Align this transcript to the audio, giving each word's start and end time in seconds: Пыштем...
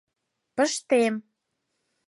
Пыштем... 0.55 1.15